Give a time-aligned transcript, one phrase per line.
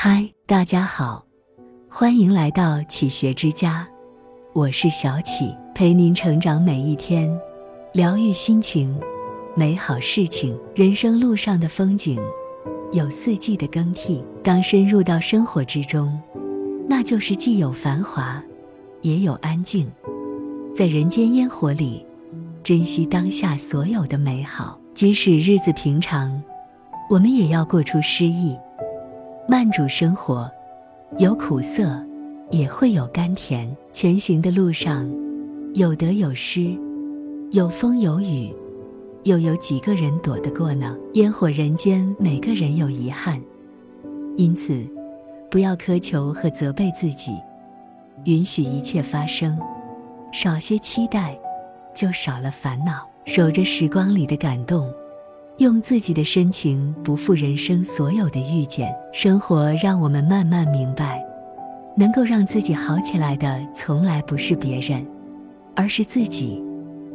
[0.00, 1.24] 嗨，大家好，
[1.88, 3.84] 欢迎来到启学之家，
[4.52, 7.28] 我是小启，陪您成长每一天，
[7.92, 8.96] 疗愈心情，
[9.56, 10.56] 美好事情。
[10.72, 12.16] 人生路上的风景，
[12.92, 14.24] 有四季的更替。
[14.40, 16.16] 当深入到生活之中，
[16.88, 18.40] 那就是既有繁华，
[19.02, 19.90] 也有安静。
[20.76, 22.06] 在人间烟火里，
[22.62, 24.78] 珍惜当下所有的美好。
[24.94, 26.40] 即使日子平常，
[27.10, 28.56] 我们也要过出诗意。
[29.50, 30.46] 慢煮生活，
[31.16, 32.04] 有苦涩，
[32.50, 33.74] 也会有甘甜。
[33.94, 35.10] 前行的路上，
[35.72, 36.78] 有得有失，
[37.52, 38.54] 有风有雨，
[39.22, 40.94] 又有几个人躲得过呢？
[41.14, 43.40] 烟火人间，每个人有遗憾，
[44.36, 44.86] 因此，
[45.50, 47.32] 不要苛求和责备自己，
[48.24, 49.58] 允许一切发生，
[50.30, 51.34] 少些期待，
[51.94, 53.08] 就少了烦恼。
[53.24, 54.86] 守着时光里的感动。
[55.58, 61.20] 用自己的深情不负人生所有的遇见，生活让我们慢慢明白，
[61.96, 65.04] 能够让自己好起来的从来不是别人，
[65.74, 66.62] 而是自己，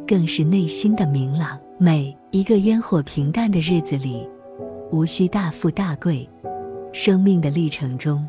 [0.06, 1.58] 更是内心的明朗。
[1.78, 4.28] 每一个烟火平淡的日子里，
[4.92, 6.28] 无需大富大贵，
[6.92, 8.26] 生命的历程中，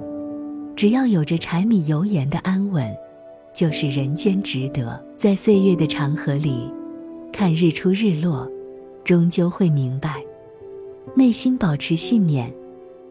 [0.78, 2.90] 只要有着柴米油盐的安稳，
[3.54, 4.98] 就是人间值得。
[5.18, 6.72] 在岁月的长河里，
[7.34, 8.50] 看日出日落。
[9.06, 10.26] 终究会明白，
[11.16, 12.52] 内心保持信念，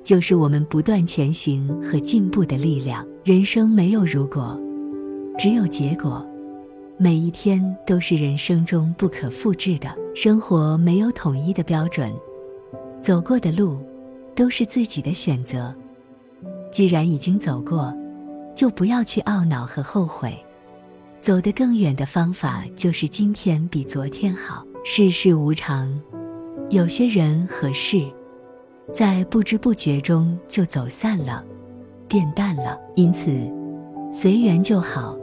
[0.02, 3.06] 就是我们不断前行和进步的力量。
[3.22, 4.60] 人生没有如果，
[5.38, 6.26] 只有结果。
[6.96, 9.88] 每一天都是人生中不可复制的。
[10.16, 12.12] 生活没有统一的标准，
[13.00, 13.78] 走过的路
[14.34, 15.72] 都是自己的选择。
[16.72, 17.94] 既然已经走过，
[18.52, 20.36] 就不要去懊恼和后悔。
[21.20, 24.64] 走得更远的方法，就是今天比昨天好。
[24.86, 25.98] 世事无常，
[26.68, 28.06] 有些人和事，
[28.92, 31.42] 在不知不觉中就走散了，
[32.06, 32.78] 变淡了。
[32.94, 33.32] 因此，
[34.12, 35.16] 随缘就好，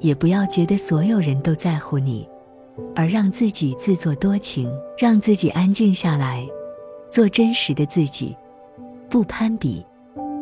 [0.00, 2.26] 也不要觉得所有人都在乎你，
[2.96, 6.42] 而让自己自作多情，让自己安静下来，
[7.10, 8.34] 做真实的自己，
[9.10, 9.84] 不攀比，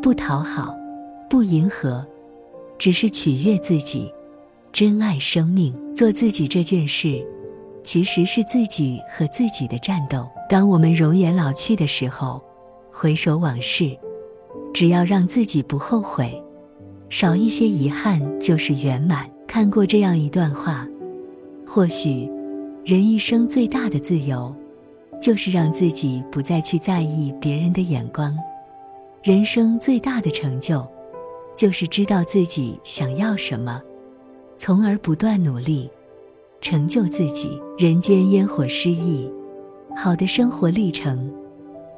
[0.00, 0.72] 不讨好，
[1.28, 2.06] 不迎合，
[2.78, 4.08] 只是取悦自己，
[4.70, 7.26] 珍爱生命，做自己这件事。
[7.82, 10.28] 其实是自己和自己的战斗。
[10.48, 12.42] 当我们容颜老去的时候，
[12.90, 13.96] 回首往事，
[14.72, 16.42] 只要让自己不后悔，
[17.10, 19.28] 少一些遗憾就是圆满。
[19.46, 20.86] 看过这样一段话：
[21.66, 22.30] 或许，
[22.84, 24.54] 人一生最大的自由，
[25.20, 28.32] 就是让自己不再去在意别人的眼光；
[29.22, 30.86] 人生最大的成就，
[31.54, 33.82] 就是知道自己想要什么，
[34.56, 35.90] 从而不断努力。
[36.62, 39.28] 成就自己，人间烟火诗意，
[39.96, 41.28] 好的生活历程，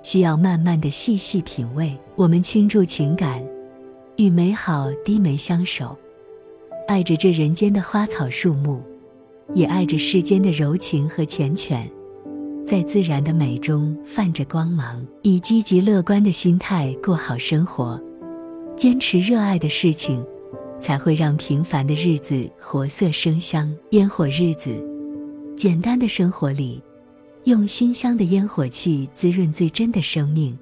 [0.03, 1.95] 需要慢慢的细细品味。
[2.17, 3.45] 我们倾注情感，
[4.17, 5.95] 与美好低眉相守，
[6.89, 8.81] 爱着这人间的花草树木，
[9.53, 11.83] 也爱着世间的柔情和缱绻，
[12.67, 15.07] 在自然的美中泛着光芒。
[15.21, 18.01] 以积极乐观的心态过好生活，
[18.75, 20.25] 坚持热爱的事情。
[20.85, 23.75] 才会让平凡的日子活色生香。
[23.93, 24.71] 烟火日子，
[25.57, 26.79] 简单的生活里，
[27.45, 30.55] 用熏香的烟火气滋润最真的生命。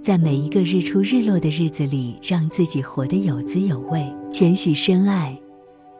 [0.00, 4.06] 在每一个日出日落的日子里，让自己活得有滋有味。
[4.30, 5.36] 浅喜深爱，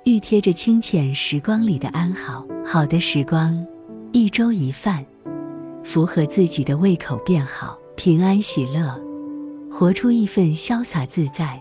[0.04, 2.46] 欲贴着清浅时光里的安好。
[2.64, 3.60] 好的时光，
[4.12, 5.04] 一粥一饭，
[5.82, 7.76] 符合自己的胃口便好。
[7.96, 8.96] 平安喜乐，
[9.68, 11.60] 活出一份潇洒自在。